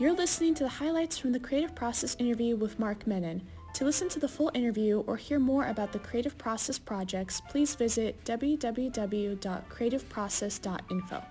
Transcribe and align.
You're 0.00 0.14
listening 0.14 0.54
to 0.54 0.64
the 0.64 0.70
highlights 0.70 1.18
from 1.18 1.32
the 1.32 1.38
Creative 1.38 1.74
Process 1.74 2.16
interview 2.18 2.56
with 2.56 2.78
Mark 2.78 3.06
Mennin. 3.06 3.42
To 3.74 3.84
listen 3.84 4.08
to 4.08 4.18
the 4.18 4.28
full 4.28 4.50
interview 4.54 5.00
or 5.00 5.18
hear 5.18 5.38
more 5.38 5.66
about 5.66 5.92
the 5.92 5.98
Creative 5.98 6.38
Process 6.38 6.78
projects, 6.78 7.42
please 7.50 7.74
visit 7.74 8.24
www.creativeprocess.info. 8.24 11.22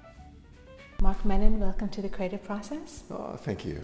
Mark 1.01 1.25
Mennin, 1.25 1.59
welcome 1.59 1.89
to 1.89 2.03
the 2.03 2.09
Creative 2.09 2.43
Process. 2.43 3.01
Oh, 3.09 3.35
thank 3.37 3.65
you. 3.65 3.81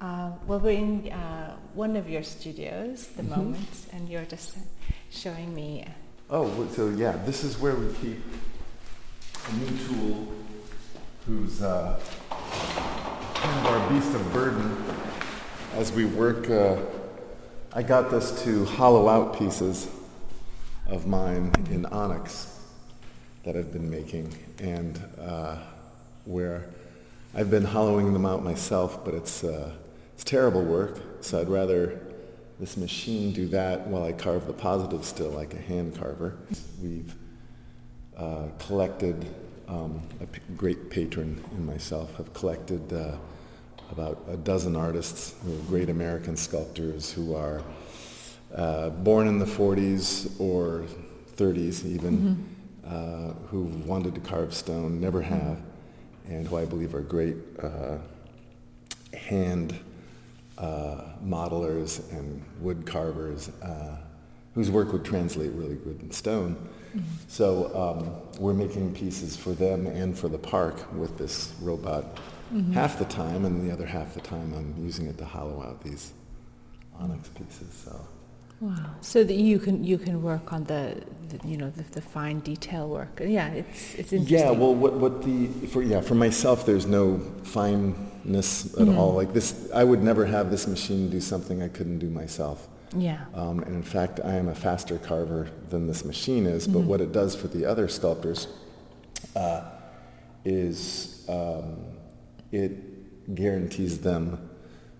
Uh, 0.00 0.30
well, 0.46 0.60
we're 0.60 0.78
in 0.78 1.12
uh, 1.12 1.58
one 1.74 1.94
of 1.94 2.08
your 2.08 2.22
studios, 2.22 3.10
at 3.10 3.18
the 3.18 3.22
mm-hmm. 3.22 3.36
moment, 3.36 3.86
and 3.92 4.08
you're 4.08 4.24
just 4.24 4.56
showing 5.10 5.54
me. 5.54 5.84
Oh, 6.30 6.66
so 6.68 6.88
yeah, 6.88 7.18
this 7.26 7.44
is 7.44 7.58
where 7.58 7.74
we 7.74 7.92
keep 7.96 8.22
a 9.48 9.54
new 9.54 9.78
tool 9.86 10.26
who's 11.24 11.62
uh, 11.62 12.00
kind 12.30 13.58
of 13.60 13.66
our 13.66 13.90
beast 13.90 14.12
of 14.12 14.32
burden 14.32 14.84
as 15.74 15.92
we 15.92 16.04
work. 16.04 16.50
Uh, 16.50 16.76
I 17.72 17.82
got 17.82 18.10
this 18.10 18.42
to 18.42 18.64
hollow 18.64 19.08
out 19.08 19.38
pieces 19.38 19.88
of 20.88 21.06
mine 21.06 21.52
in 21.70 21.86
onyx 21.86 22.58
that 23.44 23.56
I've 23.56 23.72
been 23.72 23.88
making, 23.88 24.34
and 24.58 25.00
uh, 25.20 25.58
where 26.24 26.66
I've 27.32 27.50
been 27.50 27.64
hollowing 27.64 28.12
them 28.12 28.26
out 28.26 28.42
myself, 28.42 29.04
but 29.04 29.14
it's 29.14 29.44
uh, 29.44 29.70
it's 30.14 30.24
terrible 30.24 30.62
work. 30.62 30.98
So 31.20 31.40
I'd 31.40 31.48
rather 31.48 32.00
this 32.58 32.76
machine 32.76 33.32
do 33.32 33.46
that 33.48 33.86
while 33.86 34.02
I 34.02 34.12
carve 34.12 34.46
the 34.46 34.54
positive 34.54 35.04
still 35.04 35.30
like 35.30 35.54
a 35.54 35.60
hand 35.60 35.96
carver. 35.96 36.36
We've 36.82 37.14
uh, 38.16 38.48
collected 38.58 39.26
um, 39.68 40.00
a 40.20 40.26
p- 40.26 40.40
great 40.56 40.90
patron 40.90 41.42
and 41.52 41.66
myself 41.66 42.14
have 42.16 42.32
collected 42.32 42.92
uh, 42.92 43.16
about 43.90 44.22
a 44.28 44.36
dozen 44.36 44.76
artists, 44.76 45.34
who 45.44 45.54
are 45.54 45.62
great 45.62 45.88
American 45.90 46.36
sculptors 46.36 47.12
who 47.12 47.34
are 47.34 47.62
uh, 48.54 48.90
born 48.90 49.26
in 49.26 49.38
the 49.38 49.44
40s 49.44 50.40
or 50.40 50.84
30s 51.36 51.84
even, 51.84 52.18
mm-hmm. 52.18 53.30
uh, 53.30 53.32
who 53.48 53.64
wanted 53.84 54.14
to 54.14 54.20
carve 54.20 54.54
stone, 54.54 55.00
never 55.00 55.22
mm-hmm. 55.22 55.34
have, 55.34 55.60
and 56.28 56.46
who 56.46 56.56
I 56.56 56.64
believe 56.64 56.94
are 56.94 57.02
great 57.02 57.36
uh, 57.62 57.98
hand 59.16 59.78
uh, 60.58 61.02
modelers 61.24 62.10
and 62.12 62.42
wood 62.60 62.86
carvers 62.86 63.50
uh, 63.62 63.96
whose 64.56 64.70
work 64.70 64.90
would 64.90 65.04
translate 65.04 65.52
really 65.52 65.76
good 65.76 66.00
in 66.02 66.10
stone. 66.10 66.56
Mm-hmm. 66.56 67.00
So 67.28 67.46
um, 67.76 68.40
we're 68.40 68.54
making 68.54 68.94
pieces 68.94 69.36
for 69.36 69.52
them 69.52 69.86
and 69.86 70.18
for 70.18 70.28
the 70.28 70.38
park 70.38 70.92
with 70.94 71.18
this 71.18 71.52
robot 71.60 72.16
mm-hmm. 72.52 72.72
half 72.72 72.98
the 72.98 73.04
time, 73.04 73.44
and 73.44 73.68
the 73.68 73.72
other 73.72 73.86
half 73.86 74.14
the 74.14 74.22
time 74.22 74.54
I'm 74.54 74.74
using 74.82 75.06
it 75.06 75.18
to 75.18 75.26
hollow 75.26 75.62
out 75.62 75.84
these 75.84 76.12
onyx 76.98 77.28
pieces. 77.28 77.72
So. 77.84 78.00
Wow! 78.60 78.94
So 79.02 79.22
that 79.22 79.34
you 79.34 79.58
can 79.58 79.84
you 79.84 79.98
can 79.98 80.22
work 80.22 80.54
on 80.54 80.64
the, 80.64 81.02
the 81.28 81.46
you 81.46 81.58
know 81.58 81.68
the, 81.68 81.82
the, 81.82 82.00
fine 82.00 82.40
detail 82.40 82.88
work. 82.88 83.20
Yeah, 83.22 83.48
it's 83.48 83.94
it's 83.96 84.12
interesting. 84.14 84.38
Yeah. 84.38 84.50
Well, 84.52 84.74
what 84.74 84.94
what 84.94 85.22
the 85.22 85.48
for 85.66 85.82
yeah 85.82 86.00
for 86.00 86.14
myself, 86.14 86.64
there's 86.64 86.86
no 86.86 87.18
fineness 87.42 88.72
at 88.72 88.80
mm-hmm. 88.80 88.96
all. 88.96 89.12
Like 89.12 89.34
this, 89.34 89.70
I 89.74 89.84
would 89.84 90.02
never 90.02 90.24
have 90.24 90.50
this 90.50 90.66
machine 90.66 91.10
do 91.10 91.20
something 91.20 91.62
I 91.62 91.68
couldn't 91.68 91.98
do 91.98 92.08
myself. 92.08 92.66
Yeah. 92.94 93.24
Um, 93.34 93.60
and 93.60 93.74
in 93.74 93.82
fact, 93.82 94.20
I 94.24 94.34
am 94.34 94.48
a 94.48 94.54
faster 94.54 94.98
carver 94.98 95.50
than 95.70 95.86
this 95.86 96.04
machine 96.04 96.46
is. 96.46 96.66
But 96.66 96.80
mm-hmm. 96.80 96.88
what 96.88 97.00
it 97.00 97.12
does 97.12 97.34
for 97.34 97.48
the 97.48 97.64
other 97.64 97.88
sculptors 97.88 98.48
uh, 99.34 99.62
is 100.44 101.24
um, 101.28 101.76
it 102.52 103.34
guarantees 103.34 103.98
them 103.98 104.50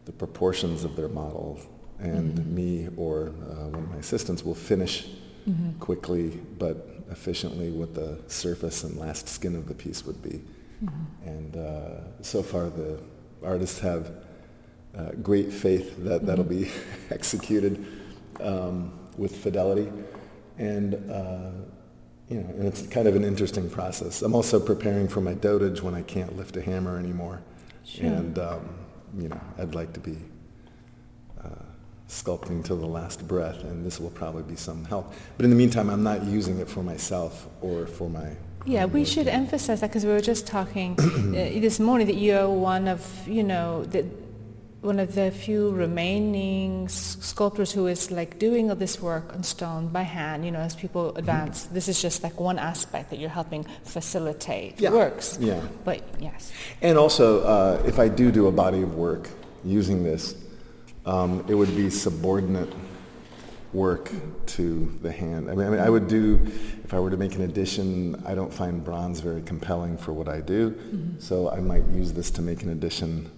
the 0.05 0.12
proportions 0.12 0.84
of 0.84 0.96
their 0.96 1.08
model, 1.08 1.61
and 1.98 2.39
mm-hmm. 2.39 2.55
me 2.55 2.89
or 2.96 3.29
uh, 3.29 3.69
one 3.69 3.85
of 3.85 3.91
my 3.91 3.96
assistants 3.96 4.45
will 4.45 4.55
finish 4.55 5.07
mm-hmm. 5.48 5.79
quickly 5.79 6.41
but 6.58 7.05
efficiently 7.11 7.70
what 7.70 7.95
the 7.95 8.19
surface 8.27 8.85
and 8.85 8.96
last 8.96 9.29
skin 9.29 9.55
of 9.55 9.69
the 9.69 9.75
piece 9.75 10.05
would 10.05 10.23
be. 10.23 10.42
Mm-hmm. 10.85 11.29
And 11.29 11.57
uh, 11.57 12.23
so 12.23 12.42
far, 12.42 12.69
the 12.69 13.01
artists 13.45 13.79
have 13.80 14.11
uh, 14.98 15.11
great 15.23 15.52
faith 15.52 15.96
that 16.05 16.27
that'll 16.27 16.45
mm-hmm. 16.45 16.64
be 16.64 16.70
executed 17.14 17.84
um, 18.40 18.92
with 19.17 19.36
fidelity. 19.36 19.92
And 20.58 20.95
uh, 21.11 21.51
you 22.29 22.40
know, 22.40 22.48
and 22.51 22.64
it's 22.67 22.86
kind 22.86 23.07
of 23.07 23.14
an 23.14 23.24
interesting 23.24 23.70
process. 23.70 24.23
I'm 24.23 24.34
also 24.34 24.58
preparing 24.58 25.07
for 25.07 25.20
my 25.20 25.34
dotage 25.34 25.80
when 25.80 25.95
I 25.95 26.02
can't 26.02 26.36
lift 26.36 26.57
a 26.57 26.62
hammer 26.62 26.98
anymore, 26.98 27.40
sure. 27.84 28.07
and 28.07 28.39
um, 28.39 28.74
you 29.17 29.29
know, 29.29 29.40
I'd 29.58 29.74
like 29.74 29.92
to 29.92 30.01
be 30.01 30.18
uh, 31.45 31.48
sculpting 32.08 32.64
till 32.64 32.78
the 32.78 32.86
last 32.86 33.28
breath, 33.28 33.63
and 33.63 33.84
this 33.84 34.01
will 34.01 34.11
probably 34.11 34.42
be 34.42 34.57
some 34.57 34.84
help. 34.86 35.13
But 35.36 35.45
in 35.45 35.51
the 35.51 35.57
meantime, 35.57 35.89
I'm 35.89 36.02
not 36.02 36.24
using 36.24 36.58
it 36.58 36.68
for 36.68 36.83
myself 36.83 37.46
or 37.61 37.86
for 37.86 38.11
my. 38.11 38.36
Yeah, 38.64 38.86
we 38.86 39.05
should 39.05 39.28
emphasize 39.28 39.80
that 39.80 39.90
because 39.90 40.05
we 40.05 40.11
were 40.11 40.20
just 40.20 40.48
talking 40.48 40.96
uh, 40.98 41.61
this 41.61 41.78
morning 41.78 42.08
that 42.08 42.17
you're 42.17 42.48
one 42.48 42.89
of, 42.89 43.28
you 43.28 43.45
know, 43.45 43.84
that 43.84 44.05
one 44.83 45.01
of 45.01 45.14
the 45.14 45.31
few 45.31 45.70
remaining 45.70 46.89
sculptors 46.89 47.73
who 47.73 47.87
is 47.87 48.11
like 48.11 48.39
doing 48.39 48.70
all 48.70 48.77
this 48.77 49.01
work 49.01 49.35
on 49.35 49.42
stone 49.42 49.89
by 49.89 50.03
hand, 50.03 50.45
you 50.45 50.51
know, 50.51 50.61
as 50.61 50.77
people 50.77 51.14
advance. 51.17 51.64
Mm-hmm. 51.64 51.75
This 51.75 51.89
is 51.89 52.01
just 52.01 52.23
like 52.23 52.39
one 52.39 52.59
aspect 52.59 53.11
that 53.11 53.19
you're 53.19 53.31
helping 53.31 53.64
facilitate 53.85 54.81
yeah. 54.81 54.91
works. 54.91 55.39
Yeah. 55.41 55.61
But 55.85 56.03
yes. 56.20 56.53
And 56.83 56.98
also, 56.98 57.42
uh, 57.42 57.83
if 57.87 57.98
I 57.98 58.09
do 58.09 58.31
do 58.31 58.47
a 58.47 58.53
body 58.53 58.83
of 58.83 58.95
work 58.95 59.29
using 59.64 60.05
this, 60.05 60.35
um, 61.05 61.45
it 61.48 61.55
would 61.55 61.75
be 61.75 61.91
subordinate 61.91 62.73
work 63.73 64.11
to 64.47 64.97
the 65.03 65.13
hand. 65.13 65.51
I 65.51 65.55
mean, 65.55 65.67
I 65.67 65.70
mean, 65.70 65.81
I 65.81 65.91
would 65.91 66.08
do, 66.08 66.41
if 66.85 66.95
I 66.95 67.01
were 67.01 67.11
to 67.11 67.17
make 67.17 67.35
an 67.35 67.43
addition, 67.43 68.23
I 68.25 68.35
don't 68.35 68.53
find 68.53 68.83
bronze 68.83 69.20
very 69.20 69.43
compelling 69.43 69.98
for 69.98 70.13
what 70.13 70.29
I 70.29 70.41
do, 70.41 70.70
mm-hmm. 70.70 71.19
so 71.19 71.51
I 71.51 71.61
might 71.61 71.85
use 71.89 72.13
this 72.13 72.31
to 72.33 72.43
make 72.43 72.63
an 72.63 72.70
addition 72.70 73.31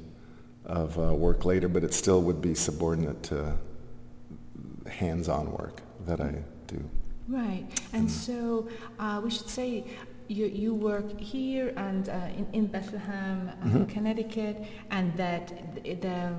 of 0.68 0.98
uh, 0.98 1.14
work 1.14 1.44
later, 1.44 1.68
but 1.68 1.82
it 1.82 1.94
still 1.94 2.22
would 2.22 2.40
be 2.40 2.54
subordinate 2.54 3.22
to 3.24 3.56
hands-on 4.86 5.50
work 5.52 5.82
that 6.06 6.20
I 6.20 6.42
do. 6.66 6.82
Right, 7.26 7.66
and 7.92 8.08
mm. 8.08 8.10
so 8.10 8.68
uh, 8.98 9.20
we 9.22 9.30
should 9.30 9.48
say 9.48 9.84
you, 10.28 10.46
you 10.46 10.74
work 10.74 11.18
here 11.20 11.72
and 11.76 12.08
uh, 12.08 12.12
in, 12.36 12.46
in 12.52 12.66
Bethlehem, 12.66 13.48
uh, 13.48 13.66
mm-hmm. 13.66 13.84
Connecticut, 13.84 14.62
and 14.90 15.16
that 15.16 15.74
the, 15.82 15.94
the, 15.94 16.32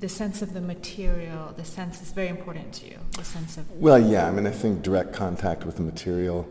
the 0.00 0.08
sense 0.08 0.42
of 0.42 0.54
the 0.54 0.60
material, 0.60 1.52
the 1.56 1.64
sense 1.64 2.00
is 2.00 2.10
very 2.12 2.28
important 2.28 2.72
to 2.74 2.86
you. 2.86 2.98
The 3.16 3.24
sense 3.24 3.56
of 3.56 3.70
well, 3.72 3.98
yeah. 3.98 4.26
I 4.26 4.30
mean, 4.30 4.46
I 4.46 4.50
think 4.50 4.82
direct 4.82 5.12
contact 5.12 5.64
with 5.64 5.76
the 5.76 5.82
material 5.82 6.48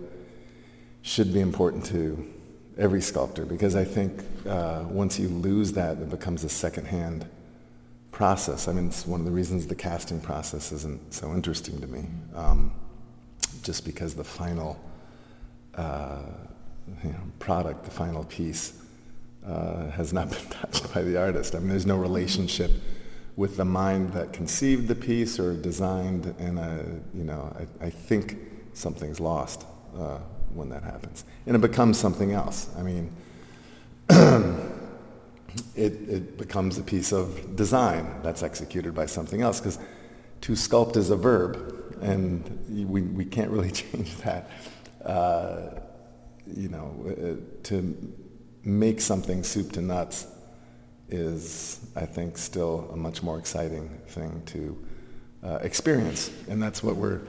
should 1.01 1.34
be 1.34 1.40
important 1.40 1.85
to 1.85 2.31
every 2.78 3.02
sculptor 3.02 3.46
because 3.46 3.76
I 3.76 3.84
think 3.84 4.24
uh, 4.48 4.86
once 4.88 5.20
you 5.20 5.28
lose 5.28 5.74
that, 5.74 5.98
it 5.98 6.09
becomes 6.09 6.44
a 6.44 6.50
secondhand 6.50 7.28
process. 8.12 8.68
I 8.68 8.74
mean, 8.74 8.88
it's 8.88 9.06
one 9.06 9.20
of 9.20 9.26
the 9.26 9.32
reasons 9.32 9.68
the 9.68 9.76
casting 9.76 10.20
process 10.20 10.72
isn't 10.72 11.14
so 11.14 11.34
interesting 11.34 11.80
to 11.81 11.88
me, 11.88 12.06
um, 12.36 12.72
just 13.64 13.86
because 13.86 14.16
the 14.16 14.24
final 14.24 14.80
uh, 15.76 16.20
you 17.04 17.12
know, 17.12 17.22
product, 17.40 17.86
the 17.86 17.92
final 17.92 18.24
piece, 18.26 18.74
uh, 19.46 19.90
has 19.92 20.14
not 20.14 20.30
been 20.31 20.46
touched 20.50 20.94
by 20.94 21.02
the 21.02 21.18
artist. 21.18 21.56
I 21.56 21.60
mean, 21.60 21.70
there's 21.70 21.86
no 21.86 21.98
relationship 21.98 22.72
with 23.36 23.58
the 23.58 23.66
mind 23.66 24.14
that 24.14 24.34
conceived 24.34 24.88
the 24.88 24.96
piece 24.96 25.40
or 25.40 25.56
designed, 25.56 26.36
and 26.38 27.04
you 27.14 27.24
know, 27.24 27.56
I, 27.81 27.86
I 27.86 27.90
think 27.90 28.38
something's 28.74 29.20
lost 29.20 29.66
uh, 29.98 30.20
when 30.53 30.69
that 30.69 30.84
happens. 30.84 31.25
And 31.45 31.56
it 31.56 31.59
becomes 31.59 31.98
something 31.98 32.31
else. 32.31 32.69
I 32.77 32.83
mean, 32.83 33.12
it, 35.75 35.94
it 36.09 36.38
becomes 36.38 36.77
a 36.77 36.83
piece 36.83 37.12
of 37.12 37.56
design 37.56 38.21
that's 38.24 38.44
executed 38.44 38.94
by 38.94 39.06
something 39.06 39.42
else 39.42 39.59
because 39.59 39.80
to 40.42 40.53
sculpt 40.53 40.98
is 40.98 41.09
a 41.09 41.15
verb, 41.15 41.98
and 42.01 42.88
we, 42.89 43.01
we 43.01 43.25
can't 43.25 43.51
really 43.51 43.71
change 43.83 44.15
that. 44.18 44.50
Uh, 45.03 45.80
you 46.48 46.69
know, 46.69 46.94
uh, 47.07 47.63
to 47.63 48.15
make 48.63 49.01
something 49.01 49.44
soup 49.44 49.71
to 49.74 49.81
nuts 49.81 50.27
is, 51.09 51.80
I 51.95 52.06
think, 52.06 52.38
still 52.38 52.89
a 52.94 52.97
much 52.97 53.21
more 53.24 53.38
exciting 53.38 53.89
thing 54.07 54.42
to 54.47 54.86
uh, 55.44 55.59
experience, 55.62 56.31
and 56.50 56.62
that's 56.62 56.83
what 56.83 56.95
we're 56.95 57.21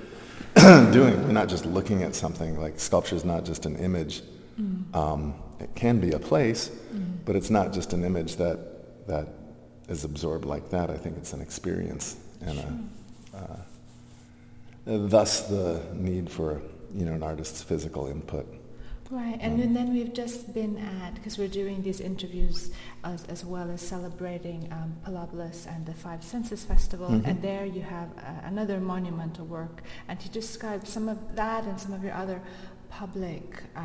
doing. 0.92 1.22
We're 1.24 1.32
not 1.32 1.48
just 1.48 1.66
looking 1.66 2.02
at 2.02 2.14
something 2.14 2.60
like 2.60 2.78
sculpture 2.78 3.16
is 3.16 3.24
not 3.24 3.44
just 3.44 3.66
an 3.66 3.76
image. 3.76 4.22
Mm. 4.60 4.94
Um, 4.94 5.34
it 5.60 5.74
can 5.74 6.00
be 6.00 6.12
a 6.12 6.18
place, 6.18 6.68
mm. 6.68 7.18
but 7.24 7.36
it's 7.36 7.50
not 7.50 7.72
just 7.72 7.92
an 7.92 8.04
image 8.04 8.36
that 8.36 9.06
that 9.06 9.28
is 9.88 10.04
absorbed 10.04 10.44
like 10.44 10.70
that. 10.70 10.90
I 10.90 10.96
think 10.96 11.16
it's 11.16 11.32
an 11.32 11.40
experience, 11.40 12.16
and 12.40 12.58
sure. 12.58 13.40
a, 14.86 14.92
uh, 14.94 15.08
thus 15.08 15.48
the 15.48 15.82
need 15.94 16.30
for 16.30 16.62
you 16.94 17.04
know 17.04 17.12
an 17.12 17.22
artist's 17.22 17.62
physical 17.62 18.06
input. 18.06 18.46
Right, 19.12 19.38
and 19.42 19.62
um, 19.62 19.74
then 19.74 19.92
we've 19.92 20.14
just 20.14 20.54
been 20.54 20.78
at, 20.78 21.16
because 21.16 21.36
we're 21.36 21.46
doing 21.46 21.82
these 21.82 22.00
interviews 22.00 22.70
as, 23.04 23.26
as 23.26 23.44
well 23.44 23.70
as 23.70 23.82
celebrating 23.82 24.72
um, 24.72 24.96
Palopolis 25.04 25.66
and 25.66 25.84
the 25.84 25.92
Five 25.92 26.24
Senses 26.24 26.64
Festival, 26.64 27.08
mm-hmm. 27.08 27.28
and 27.28 27.42
there 27.42 27.66
you 27.66 27.82
have 27.82 28.08
uh, 28.16 28.22
another 28.44 28.80
monumental 28.80 29.44
work, 29.44 29.82
and 30.08 30.18
to 30.18 30.30
describe 30.30 30.86
some 30.86 31.10
of 31.10 31.36
that 31.36 31.64
and 31.64 31.78
some 31.78 31.92
of 31.92 32.02
your 32.02 32.14
other 32.14 32.40
public 32.88 33.64
uh, 33.76 33.82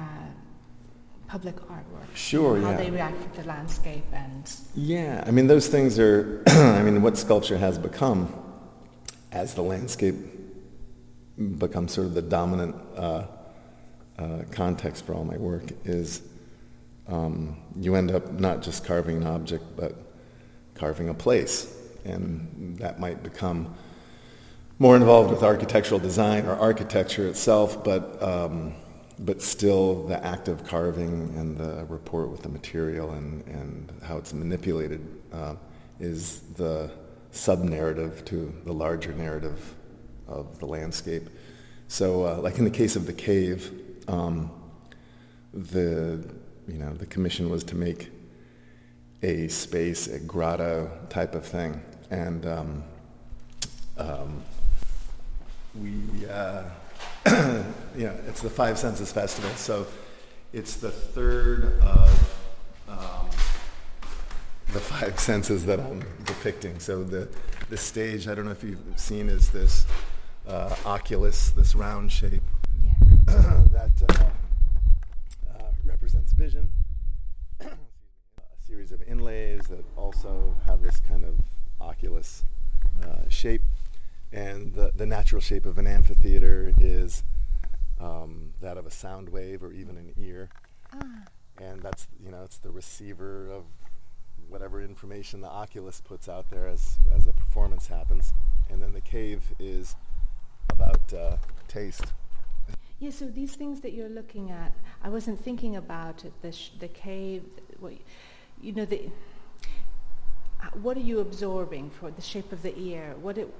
public 1.27 1.57
artwork. 1.57 2.07
Sure, 2.15 2.57
yeah. 2.57 2.63
how 2.63 2.71
yeah. 2.71 2.77
they 2.77 2.89
react 2.89 3.21
to 3.35 3.41
the 3.41 3.47
landscape 3.49 4.05
and. 4.13 4.49
Yeah, 4.75 5.25
I 5.27 5.31
mean 5.31 5.47
those 5.47 5.67
things 5.67 5.99
are. 5.99 6.41
I 6.47 6.83
mean 6.83 7.01
what 7.01 7.17
sculpture 7.17 7.57
has 7.57 7.77
become, 7.77 8.33
as 9.33 9.55
the 9.55 9.61
landscape 9.61 10.15
becomes 11.57 11.91
sort 11.91 12.07
of 12.07 12.13
the 12.13 12.21
dominant 12.21 12.77
uh, 12.95 13.23
uh, 14.17 14.43
context 14.51 15.05
for 15.05 15.13
all 15.13 15.23
my 15.23 15.37
work 15.37 15.63
is. 15.85 16.21
Um, 17.07 17.57
you 17.79 17.95
end 17.95 18.11
up 18.11 18.33
not 18.33 18.61
just 18.61 18.83
carving 18.83 19.17
an 19.17 19.27
object, 19.27 19.63
but 19.77 19.95
carving 20.75 21.07
a 21.07 21.13
place, 21.13 21.73
and 22.03 22.77
that 22.79 22.99
might 22.99 23.23
become 23.23 23.73
more 24.77 24.95
involved 24.95 25.31
with 25.31 25.41
architectural 25.41 25.99
design 25.99 26.45
or 26.45 26.55
architecture 26.55 27.27
itself, 27.27 27.83
but 27.83 28.21
um, 28.21 28.73
but 29.19 29.41
still 29.41 30.05
the 30.07 30.23
act 30.23 30.47
of 30.47 30.63
carving 30.65 31.33
and 31.37 31.57
the 31.57 31.85
rapport 31.85 32.27
with 32.27 32.43
the 32.43 32.49
material 32.49 33.11
and, 33.11 33.45
and 33.47 33.91
how 34.03 34.17
it's 34.17 34.33
manipulated 34.33 35.01
uh, 35.33 35.55
is 35.99 36.41
the 36.55 36.91
sub-narrative 37.31 38.23
to 38.25 38.53
the 38.65 38.73
larger 38.73 39.13
narrative 39.13 39.73
of 40.27 40.59
the 40.59 40.65
landscape. 40.65 41.29
So 41.87 42.25
uh, 42.25 42.37
like 42.41 42.59
in 42.59 42.63
the 42.63 42.69
case 42.69 42.95
of 42.95 43.05
the 43.07 43.13
cave, 43.13 43.71
um, 44.07 44.51
the, 45.53 46.23
you 46.67 46.77
know, 46.77 46.93
the 46.93 47.05
commission 47.05 47.49
was 47.49 47.63
to 47.65 47.75
make 47.75 48.09
a 49.23 49.47
space, 49.47 50.07
a 50.07 50.19
grotto 50.19 50.89
type 51.09 51.35
of 51.35 51.45
thing. 51.45 51.81
And 52.09 52.45
um, 52.45 52.83
um, 53.97 54.43
we, 55.75 56.27
uh, 56.29 56.63
yeah, 57.25 58.13
it's 58.27 58.41
the 58.41 58.49
Five 58.49 58.77
Senses 58.77 59.11
Festival. 59.11 59.49
So 59.51 59.87
it's 60.53 60.77
the 60.77 60.91
third 60.91 61.79
of 61.81 62.37
um, 62.87 63.29
the 64.73 64.79
five 64.79 65.19
senses 65.19 65.65
that 65.65 65.79
I'm 65.79 66.03
depicting. 66.25 66.79
So 66.79 67.03
the, 67.03 67.27
the 67.69 67.77
stage, 67.77 68.27
I 68.27 68.35
don't 68.35 68.45
know 68.45 68.51
if 68.51 68.63
you've 68.63 68.79
seen, 68.95 69.29
is 69.29 69.49
this 69.49 69.85
uh, 70.47 70.75
oculus, 70.85 71.51
this 71.51 71.75
round 71.75 72.11
shape 72.11 72.43
that 73.71 73.91
uh, 74.09 74.23
uh, 75.53 75.63
represents 75.83 76.31
vision. 76.31 76.71
a 77.59 77.65
series 78.65 78.93
of 78.93 79.01
inlays 79.03 79.67
that 79.67 79.83
also 79.97 80.55
have 80.65 80.81
this 80.81 81.01
kind 81.01 81.25
of 81.25 81.35
oculus 81.81 82.45
uh, 83.03 83.27
shape. 83.27 83.63
And 84.31 84.73
the, 84.73 84.91
the 84.95 85.05
natural 85.05 85.41
shape 85.41 85.65
of 85.65 85.77
an 85.77 85.87
amphitheater 85.87 86.73
is 86.79 87.23
um, 87.99 88.53
that 88.61 88.77
of 88.77 88.85
a 88.85 88.91
sound 88.91 89.29
wave 89.29 89.61
or 89.61 89.73
even 89.73 89.97
an 89.97 90.13
ear. 90.17 90.49
Ah. 90.93 91.25
And 91.59 91.81
that's, 91.81 92.07
you 92.23 92.31
know, 92.31 92.43
it's 92.43 92.59
the 92.59 92.71
receiver 92.71 93.49
of 93.49 93.63
whatever 94.47 94.81
information 94.81 95.41
the 95.41 95.49
oculus 95.49 95.99
puts 95.99 96.29
out 96.29 96.49
there 96.49 96.67
as, 96.67 96.97
as 97.13 97.27
a 97.27 97.33
performance 97.33 97.87
happens. 97.87 98.31
And 98.69 98.81
then 98.81 98.93
the 98.93 99.01
cave 99.01 99.43
is 99.59 99.97
about 100.69 101.13
uh, 101.13 101.37
taste. 101.67 102.13
Yeah, 102.99 103.11
so 103.11 103.25
these 103.25 103.53
things 103.55 103.81
that 103.81 103.93
you're 103.93 104.09
looking 104.09 104.49
at, 104.49 104.73
I 105.03 105.09
wasn't 105.09 105.39
thinking 105.39 105.75
about 105.75 106.25
it, 106.25 106.33
the, 106.41 106.51
sh- 106.51 106.71
the 106.79 106.87
cave, 106.87 107.43
what, 107.79 107.93
you 108.59 108.71
know, 108.71 108.85
the, 108.85 109.09
what 110.81 110.97
are 110.97 111.01
you 111.01 111.19
absorbing 111.19 111.91
for 111.91 112.09
the 112.09 112.21
shape 112.21 112.51
of 112.51 112.63
the 112.63 112.77
ear? 112.77 113.15
What 113.21 113.37
it, 113.37 113.53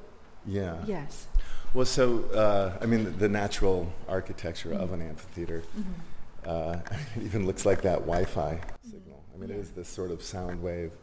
yeah. 0.47 0.77
Yes. 0.87 1.27
Well, 1.73 1.85
so 1.85 2.23
uh, 2.33 2.77
I 2.81 2.87
mean, 2.87 3.03
the, 3.03 3.09
the 3.11 3.29
natural 3.29 3.91
architecture 4.07 4.69
mm-hmm. 4.69 4.81
of 4.81 4.93
an 4.93 5.01
amphitheater 5.01 5.61
mm-hmm. 5.77 6.49
uh, 6.49 6.95
it 7.15 7.23
even 7.23 7.45
looks 7.45 7.65
like 7.65 7.81
that 7.83 7.99
Wi-Fi 7.99 8.53
mm-hmm. 8.53 8.89
signal. 8.89 9.23
I 9.35 9.37
mean, 9.37 9.49
yeah. 9.49 9.55
it 9.55 9.59
is 9.59 9.71
this 9.71 9.87
sort 9.87 10.09
of 10.09 10.23
sound 10.23 10.63
wave, 10.63 10.93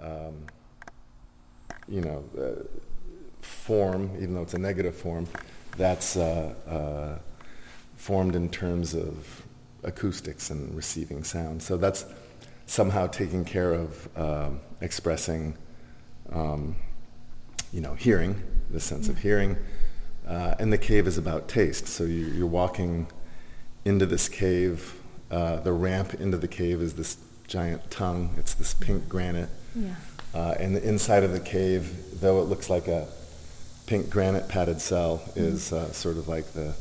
um, 0.00 0.46
you 1.86 2.00
know, 2.00 2.24
uh, 2.36 2.64
form, 3.42 4.10
even 4.16 4.34
though 4.34 4.42
it's 4.42 4.54
a 4.54 4.58
negative 4.58 4.96
form, 4.96 5.28
that's 5.76 6.16
uh, 6.16 6.54
uh, 6.66 7.29
formed 8.00 8.34
in 8.34 8.48
terms 8.48 8.94
of 8.94 9.44
acoustics 9.84 10.48
and 10.48 10.74
receiving 10.74 11.22
sound. 11.22 11.62
So 11.62 11.76
that's 11.76 12.06
somehow 12.64 13.06
taking 13.08 13.44
care 13.44 13.74
of 13.74 14.08
um, 14.16 14.60
expressing, 14.80 15.54
um, 16.32 16.76
you 17.74 17.82
know, 17.82 17.92
hearing 17.92 18.42
the 18.70 18.80
sense 18.80 19.10
of 19.10 19.18
hearing. 19.18 19.54
Uh, 20.26 20.54
and 20.58 20.72
the 20.72 20.78
cave 20.78 21.06
is 21.06 21.18
about 21.18 21.46
taste. 21.46 21.86
So 21.88 22.04
you, 22.04 22.26
you're 22.28 22.46
walking 22.46 23.06
into 23.84 24.06
this 24.06 24.30
cave. 24.30 24.94
Uh, 25.30 25.56
the 25.56 25.72
ramp 25.72 26.14
into 26.14 26.38
the 26.38 26.48
cave 26.48 26.80
is 26.80 26.94
this 26.94 27.18
giant 27.48 27.90
tongue. 27.90 28.34
It's 28.38 28.54
this 28.54 28.72
pink 28.72 29.10
granite. 29.10 29.50
Yeah. 29.76 29.94
Uh, 30.32 30.54
and 30.58 30.74
the 30.74 30.88
inside 30.88 31.22
of 31.22 31.32
the 31.32 31.40
cave, 31.40 32.18
though 32.20 32.40
it 32.40 32.44
looks 32.44 32.70
like 32.70 32.88
a 32.88 33.08
pink 33.84 34.08
granite 34.08 34.48
padded 34.48 34.80
cell, 34.80 35.18
mm-hmm. 35.18 35.40
is 35.40 35.70
uh, 35.70 35.92
sort 35.92 36.16
of 36.16 36.28
like 36.28 36.54
the 36.54 36.74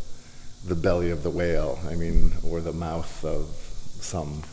the 0.65 0.75
belly 0.75 1.09
of 1.09 1.23
the 1.23 1.29
whale. 1.29 1.79
I 1.89 1.95
mean, 1.95 2.33
or 2.44 2.61
the 2.61 2.73
mouth 2.73 3.23
of 3.23 3.45
some 4.01 4.44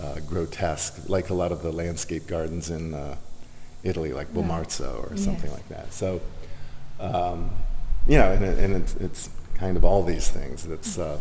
uh, 0.00 0.20
grotesque, 0.26 1.08
like 1.08 1.30
a 1.30 1.34
lot 1.34 1.52
of 1.52 1.62
the 1.62 1.72
landscape 1.72 2.26
gardens 2.26 2.70
in 2.70 2.94
uh, 2.94 3.16
Italy, 3.82 4.12
like 4.12 4.32
Bomarzo 4.32 5.10
or 5.10 5.16
something 5.16 5.50
like 5.52 5.68
that. 5.68 5.92
So 5.92 6.20
um, 7.00 7.50
you 8.06 8.18
know, 8.18 8.32
and, 8.32 8.44
and 8.44 8.76
it's, 8.76 8.94
it's, 8.96 9.30
kind 9.54 9.78
of 9.78 9.86
all 9.86 10.02
these 10.02 10.28
things. 10.28 10.64
That's 10.64 10.98
uh, 10.98 11.18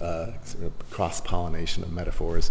uh, 0.00 0.32
sort 0.42 0.64
of 0.64 0.90
cross 0.90 1.20
pollination 1.20 1.84
of 1.84 1.92
metaphors. 1.92 2.50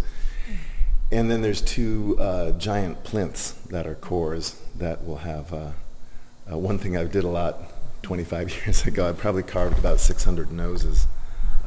And 1.12 1.30
then 1.30 1.42
there's 1.42 1.62
two 1.62 2.16
uh, 2.18 2.52
giant 2.52 3.04
plinths 3.04 3.52
that 3.68 3.86
are 3.86 3.96
cores 3.96 4.58
that 4.78 5.06
will 5.06 5.18
have 5.18 5.54
uh, 5.54 5.72
uh, 6.50 6.58
one 6.58 6.78
thing 6.78 6.96
I 6.96 7.04
did 7.04 7.26
a 7.26 7.30
lot 7.30 7.62
25 8.06 8.50
years 8.66 8.86
ago. 8.86 9.10
I 9.10 9.14
probably 9.14 9.44
carved 9.44 9.80
about 9.80 10.00
600 10.00 10.52
noses 10.52 11.08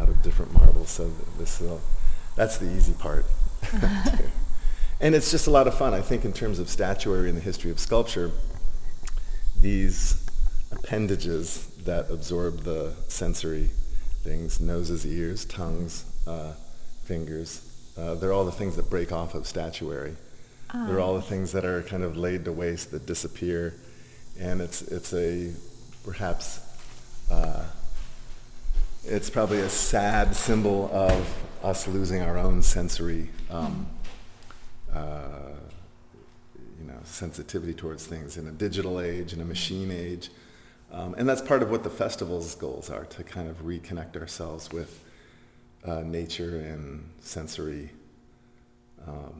out 0.00 0.08
of 0.08 0.22
different 0.22 0.52
marbles. 0.52 0.88
So 0.88 1.10
this 1.36 1.60
that's 2.36 2.58
the 2.58 2.70
easy 2.70 2.92
part. 2.92 3.26
and 5.00 5.16
it's 5.16 5.32
just 5.32 5.48
a 5.48 5.50
lot 5.50 5.66
of 5.66 5.76
fun. 5.76 5.94
I 5.94 6.00
think 6.00 6.24
in 6.24 6.32
terms 6.32 6.60
of 6.60 6.68
statuary 6.68 7.28
and 7.28 7.36
the 7.36 7.42
history 7.42 7.72
of 7.72 7.80
sculpture, 7.80 8.30
these 9.60 10.24
appendages 10.70 11.66
that 11.84 12.08
absorb 12.08 12.60
the 12.60 12.94
sensory 13.08 13.70
things, 14.22 14.60
noses, 14.60 15.04
ears, 15.04 15.44
tongues, 15.44 16.04
uh, 16.28 16.52
fingers. 17.02 17.62
Uh, 17.96 18.14
they're 18.14 18.32
all 18.32 18.44
the 18.44 18.52
things 18.52 18.76
that 18.76 18.88
break 18.88 19.10
off 19.10 19.34
of 19.34 19.44
statuary. 19.44 20.14
Oh. 20.72 20.86
They're 20.86 21.00
all 21.00 21.14
the 21.14 21.22
things 21.22 21.50
that 21.52 21.64
are 21.64 21.82
kind 21.82 22.04
of 22.04 22.16
laid 22.16 22.44
to 22.44 22.52
waste, 22.52 22.92
that 22.92 23.06
disappear. 23.06 23.74
And 24.38 24.60
it's, 24.60 24.82
it's 24.82 25.12
a, 25.12 25.52
perhaps, 26.04 26.60
uh, 27.30 27.64
it's 29.04 29.30
probably 29.30 29.60
a 29.60 29.68
sad 29.68 30.34
symbol 30.34 30.90
of 30.92 31.26
us 31.62 31.86
losing 31.88 32.22
our 32.22 32.38
own 32.38 32.62
sensory 32.62 33.30
um, 33.50 33.86
uh, 34.94 35.54
you 36.80 36.86
know, 36.86 36.98
sensitivity 37.04 37.74
towards 37.74 38.06
things 38.06 38.36
in 38.36 38.46
a 38.48 38.52
digital 38.52 39.00
age, 39.00 39.32
in 39.32 39.40
a 39.40 39.44
machine 39.44 39.90
age. 39.90 40.30
Um, 40.90 41.14
and 41.18 41.28
that's 41.28 41.42
part 41.42 41.62
of 41.62 41.70
what 41.70 41.82
the 41.84 41.90
festival's 41.90 42.54
goals 42.54 42.90
are, 42.90 43.04
to 43.04 43.22
kind 43.22 43.48
of 43.48 43.62
reconnect 43.62 44.16
ourselves 44.16 44.72
with 44.72 45.04
uh, 45.84 46.00
nature 46.00 46.58
and 46.58 47.08
sensory, 47.20 47.90
um. 49.06 49.37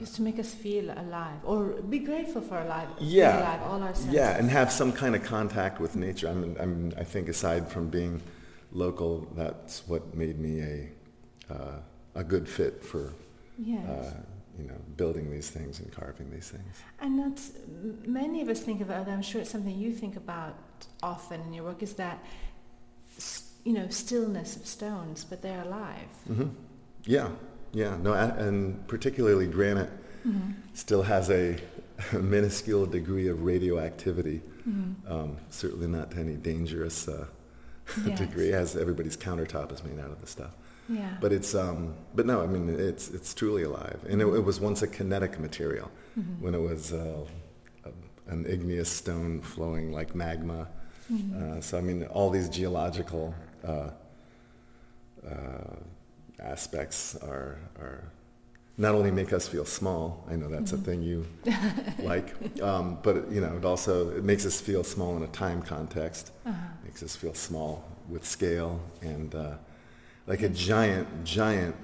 Just 0.00 0.16
to 0.16 0.22
make 0.22 0.38
us 0.38 0.52
feel 0.54 0.90
alive, 0.90 1.40
or 1.44 1.60
be 1.94 2.00
grateful 2.00 2.40
for 2.40 2.58
alive, 2.58 2.88
yeah, 2.98 3.38
alive, 3.38 3.62
all 3.68 3.82
our 3.82 3.94
senses. 3.94 4.12
Yeah, 4.12 4.38
and 4.38 4.50
have 4.50 4.72
some 4.72 4.92
kind 4.92 5.14
of 5.14 5.22
contact 5.22 5.78
with 5.78 5.94
nature. 5.94 6.28
I 6.28 6.34
mean, 6.34 6.56
I, 6.58 6.66
mean, 6.66 6.94
I 7.02 7.04
think 7.04 7.28
aside 7.28 7.68
from 7.68 7.90
being 7.90 8.22
local, 8.72 9.28
that's 9.36 9.86
what 9.86 10.02
made 10.14 10.38
me 10.38 10.62
a, 10.62 11.54
uh, 11.54 11.78
a 12.14 12.24
good 12.24 12.48
fit 12.48 12.82
for 12.82 13.12
yes. 13.58 13.86
Uh, 13.86 14.14
you 14.58 14.66
know, 14.66 14.80
building 14.96 15.30
these 15.30 15.48
things 15.48 15.80
and 15.80 15.90
carving 15.92 16.30
these 16.30 16.50
things. 16.50 16.82
And 17.00 17.18
that's, 17.18 17.52
many 18.06 18.42
of 18.42 18.48
us 18.48 18.60
think 18.60 18.80
about, 18.80 19.08
I'm 19.08 19.22
sure 19.22 19.40
it's 19.40 19.50
something 19.50 19.76
you 19.76 19.92
think 19.92 20.16
about 20.16 20.56
often 21.02 21.40
in 21.42 21.52
your 21.52 21.64
work, 21.64 21.82
is 21.82 21.94
that, 21.94 22.18
you 23.64 23.72
know, 23.72 23.88
stillness 23.88 24.56
of 24.56 24.66
stones, 24.66 25.24
but 25.24 25.40
they're 25.40 25.62
alive. 25.62 26.12
Mm-hmm. 26.28 26.48
Yeah, 27.06 27.30
yeah. 27.72 27.96
No, 28.02 28.12
and 28.12 28.86
particularly 28.88 29.46
granite 29.46 29.90
mm-hmm. 30.26 30.52
still 30.74 31.02
has 31.02 31.30
a, 31.30 31.58
a, 32.12 32.18
minuscule 32.18 32.86
degree 32.86 33.28
of 33.28 33.42
radioactivity. 33.42 34.42
Mm-hmm. 34.68 35.12
Um, 35.12 35.36
certainly 35.50 35.86
not 35.86 36.10
to 36.12 36.18
any 36.18 36.34
dangerous 36.34 37.08
uh, 37.08 37.26
Yes. 38.06 38.18
degree, 38.18 38.52
as 38.52 38.76
everybody's 38.76 39.16
countertop 39.16 39.72
is 39.72 39.82
made 39.82 39.98
out 39.98 40.10
of 40.10 40.20
the 40.20 40.26
stuff. 40.26 40.52
Yeah. 40.88 41.16
But 41.20 41.32
it's, 41.32 41.54
um, 41.54 41.94
but 42.14 42.24
no, 42.26 42.40
I 42.40 42.46
mean, 42.46 42.68
it's 42.68 43.10
it's 43.10 43.34
truly 43.34 43.62
alive, 43.64 43.98
and 44.08 44.20
it, 44.20 44.26
it 44.26 44.44
was 44.44 44.60
once 44.60 44.82
a 44.82 44.88
kinetic 44.88 45.38
material 45.40 45.90
Mm-hmm. 46.18 46.44
when 46.44 46.54
it 46.56 46.60
was 46.60 46.92
uh, 46.92 47.24
a, 47.84 48.32
an 48.32 48.44
igneous 48.46 48.90
stone 48.90 49.40
flowing 49.40 49.92
like 49.92 50.14
magma. 50.14 50.66
Mm-hmm. 51.10 51.58
Uh, 51.58 51.60
so 51.60 51.78
I 51.78 51.80
mean, 51.80 52.04
all 52.06 52.30
these 52.30 52.48
geological 52.48 53.32
uh, 53.64 53.90
uh, 55.24 55.76
aspects 56.40 57.16
are 57.16 57.58
are 57.78 58.04
not 58.78 58.94
only 58.94 59.10
make 59.10 59.32
us 59.32 59.46
feel 59.48 59.64
small. 59.64 60.24
I 60.30 60.36
know 60.36 60.48
that's 60.48 60.72
Mm-hmm. 60.72 60.82
a 60.82 60.84
thing 60.84 61.02
you 61.02 61.26
like, 62.02 62.62
um, 62.62 62.98
but 63.02 63.30
you 63.30 63.40
know, 63.40 63.56
it 63.56 63.64
also 63.64 64.10
it 64.16 64.24
makes 64.24 64.46
us 64.46 64.60
feel 64.60 64.82
small 64.84 65.16
in 65.16 65.22
a 65.22 65.28
time 65.28 65.62
context. 65.62 66.32
Uh-huh. 66.46 66.56
Makes 66.84 67.02
us 67.02 67.14
feel 67.16 67.34
small 67.34 67.84
with 68.08 68.24
scale 68.26 68.80
and 69.02 69.34
uh, 69.34 69.54
like 70.26 70.42
a 70.42 70.48
giant, 70.48 71.06
giant 71.24 71.76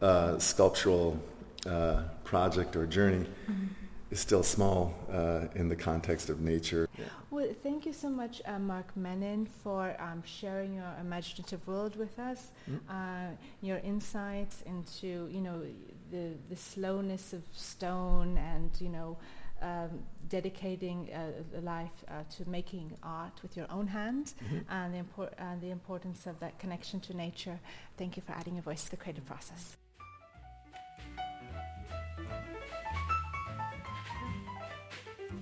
uh, 0.00 0.38
sculptural 0.38 1.18
uh, 1.66 2.02
project 2.24 2.76
or 2.76 2.86
journey 2.86 3.26
Mm-hmm. 3.50 3.66
Is 4.10 4.18
still 4.18 4.42
small 4.42 4.92
uh, 5.12 5.46
in 5.54 5.68
the 5.68 5.76
context 5.76 6.30
of 6.30 6.40
nature. 6.40 6.88
Well, 7.30 7.54
thank 7.62 7.86
you 7.86 7.92
so 7.92 8.08
much, 8.08 8.42
uh, 8.44 8.58
Mark 8.58 8.96
Mennin, 8.96 9.46
for 9.46 9.94
um, 10.00 10.24
sharing 10.24 10.74
your 10.74 10.92
imaginative 11.00 11.64
world 11.68 11.94
with 11.94 12.18
us, 12.18 12.50
uh, 12.88 13.28
your 13.62 13.78
insights 13.78 14.62
into, 14.66 15.28
you 15.30 15.40
know, 15.40 15.62
the, 16.10 16.32
the 16.48 16.56
slowness 16.56 17.32
of 17.32 17.42
stone 17.52 18.36
and, 18.36 18.70
you 18.80 18.88
know, 18.88 19.16
um, 19.62 20.02
dedicating 20.28 21.08
uh, 21.12 21.60
life 21.60 22.04
uh, 22.08 22.24
to 22.36 22.48
making 22.48 22.96
art 23.04 23.40
with 23.42 23.56
your 23.56 23.70
own 23.70 23.86
hand 23.86 24.34
and, 24.68 24.92
the 24.92 24.98
impor- 24.98 25.32
and 25.38 25.60
the 25.60 25.70
importance 25.70 26.26
of 26.26 26.40
that 26.40 26.58
connection 26.58 26.98
to 27.00 27.16
nature. 27.16 27.60
Thank 27.96 28.16
you 28.16 28.22
for 28.22 28.32
adding 28.32 28.54
your 28.54 28.64
voice 28.64 28.84
to 28.86 28.90
the 28.90 28.96
creative 28.96 29.26
process. 29.26 29.76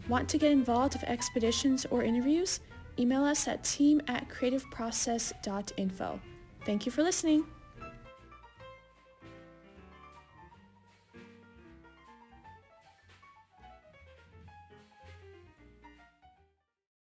Want 0.08 0.28
to 0.30 0.38
get 0.38 0.50
involved 0.50 0.94
with 0.94 1.04
expeditions 1.04 1.86
or 1.90 2.02
interviews? 2.02 2.60
Email 2.98 3.24
us 3.24 3.46
at 3.46 3.62
team 3.62 4.00
at 4.08 4.28
creativeprocess.info. 4.28 6.20
Thank 6.64 6.86
you 6.86 6.92
for 6.92 7.02
listening. 7.02 7.44